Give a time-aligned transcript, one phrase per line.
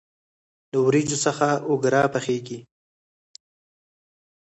[0.71, 2.59] له وریجو څخه اوگره پخیږي.